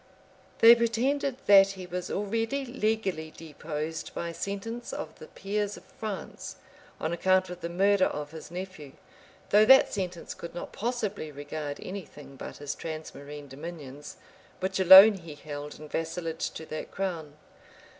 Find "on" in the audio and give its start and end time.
6.99-7.13